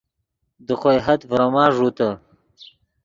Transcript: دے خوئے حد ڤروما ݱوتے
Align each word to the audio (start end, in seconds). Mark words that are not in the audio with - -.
دے 0.65 0.73
خوئے 0.79 0.99
حد 1.05 1.19
ڤروما 1.29 1.63
ݱوتے 1.75 2.09